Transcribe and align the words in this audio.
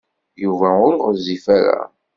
Yuba 0.43 0.69
ur 0.87 0.93
ɣezzif 1.05 1.45
ara. 1.57 1.79